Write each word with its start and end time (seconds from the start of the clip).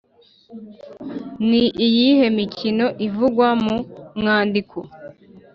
ni 1.49 1.63
iyihe 1.85 2.25
mikino 2.37 2.85
ivugwa 3.07 3.47
mu 3.63 3.75
mwandiko? 4.19 4.77